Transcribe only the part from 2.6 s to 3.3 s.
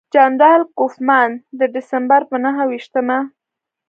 ویشتمه.